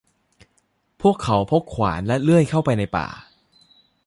[1.01, 3.07] พวกเขาพกขวานและเลื่อยเข้าไปในป่า